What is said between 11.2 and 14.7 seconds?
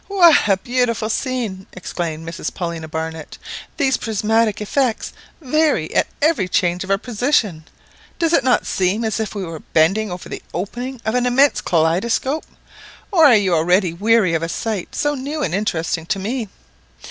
immense kaleidoscope, or are you already weary of a